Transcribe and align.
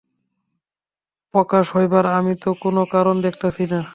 প্রকাশ 1.33 1.65
হইবার 1.75 2.05
আমি 2.17 2.33
তো 2.35 2.49
কোন 2.61 2.77
কারণ 2.85 3.15
দেখিতেছি 3.21 3.63
না। 3.71 3.81